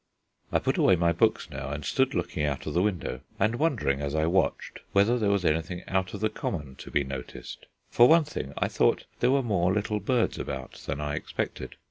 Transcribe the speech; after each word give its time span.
I 0.51 0.57
put 0.57 0.79
away 0.79 0.95
my 0.95 1.11
books 1.11 1.47
now, 1.51 1.69
and 1.69 1.85
sat 1.85 2.15
looking 2.15 2.43
out 2.43 2.65
of 2.65 2.73
the 2.73 2.81
window, 2.81 3.21
and 3.39 3.57
wondering 3.59 4.01
as 4.01 4.15
I 4.15 4.25
watched 4.25 4.79
whether 4.93 5.19
there 5.19 5.29
was 5.29 5.45
anything 5.45 5.83
out 5.87 6.15
of 6.15 6.21
the 6.21 6.29
common 6.31 6.73
to 6.77 6.89
be 6.89 7.03
noticed. 7.03 7.67
For 7.91 8.07
one 8.07 8.23
thing, 8.23 8.51
I 8.57 8.67
thought 8.67 9.05
there 9.19 9.29
were 9.29 9.43
more 9.43 9.71
little 9.71 9.99
birds 9.99 10.39
about 10.39 10.71
than 10.87 10.99
I 10.99 11.13
expected. 11.13 11.75